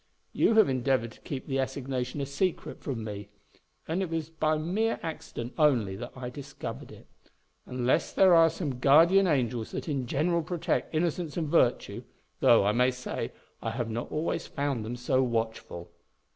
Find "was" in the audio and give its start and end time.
4.09-4.31